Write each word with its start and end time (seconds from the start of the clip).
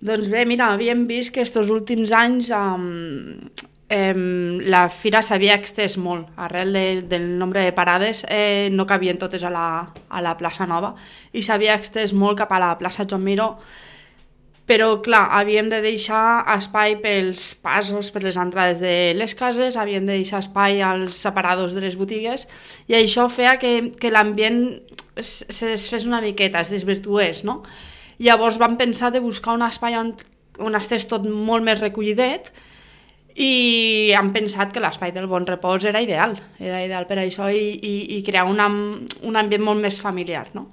Doncs 0.00 0.30
bé, 0.32 0.46
mira, 0.48 0.70
havíem 0.72 1.04
vist 1.04 1.28
que 1.34 1.42
estos 1.44 1.68
últims 1.68 2.08
anys 2.16 2.48
um, 2.56 2.86
um, 3.92 4.60
la 4.64 4.86
fira 4.88 5.20
s'havia 5.20 5.58
extès 5.60 5.98
molt. 6.00 6.30
Arrel 6.40 6.72
de, 6.72 6.84
del 7.10 7.26
nombre 7.38 7.60
de 7.66 7.74
parades 7.76 8.24
eh, 8.32 8.70
no 8.72 8.86
cabien 8.88 9.20
totes 9.20 9.44
a 9.44 9.52
la, 9.52 9.66
a 10.08 10.22
la 10.24 10.32
plaça 10.40 10.64
Nova 10.64 10.94
i 11.36 11.44
s'havia 11.44 11.76
extès 11.76 12.14
molt 12.16 12.40
cap 12.40 12.56
a 12.56 12.62
la 12.62 12.72
plaça 12.80 13.04
Joan 13.04 13.26
Miró 13.28 13.50
però 14.70 14.88
clar, 15.02 15.24
havíem 15.34 15.66
de 15.68 15.82
deixar 15.82 16.46
espai 16.54 16.94
pels 17.02 17.50
passos, 17.58 18.12
per 18.14 18.22
les 18.22 18.36
entrades 18.38 18.78
de 18.78 19.12
les 19.18 19.34
cases, 19.34 19.76
havíem 19.76 20.06
de 20.06 20.14
deixar 20.14 20.38
espai 20.44 20.78
als 20.86 21.18
separadors 21.26 21.74
de 21.74 21.82
les 21.82 21.98
botigues 21.98 22.46
i 22.86 22.94
això 22.94 23.26
feia 23.28 23.58
que, 23.58 23.90
que 23.98 24.12
l'ambient 24.14 24.62
se 25.20 25.72
desfés 25.74 26.06
una 26.06 26.22
miqueta, 26.22 26.62
es 26.62 26.70
desvirtués, 26.70 27.42
no? 27.44 27.64
Llavors 28.20 28.58
vam 28.60 28.76
pensar 28.76 29.10
de 29.14 29.22
buscar 29.24 29.54
un 29.56 29.64
espai 29.64 29.96
on, 29.96 30.12
on 30.60 30.76
estigués 30.76 31.08
tot 31.08 31.24
molt 31.24 31.64
més 31.64 31.80
recollidet 31.80 32.50
i 33.40 34.12
hem 34.16 34.32
pensat 34.34 34.74
que 34.74 34.82
l'espai 34.82 35.14
del 35.16 35.28
bon 35.30 35.46
repòs 35.48 35.86
era 35.88 36.02
ideal, 36.04 36.34
era 36.58 36.82
ideal 36.84 37.06
per 37.08 37.20
això 37.22 37.48
i, 37.48 37.70
i, 37.80 37.94
i 38.18 38.22
crear 38.26 38.44
una, 38.50 38.66
un 38.68 39.40
ambient 39.40 39.64
molt 39.64 39.80
més 39.80 40.00
familiar, 40.02 40.48
no? 40.52 40.66